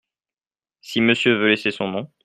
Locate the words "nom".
1.89-2.11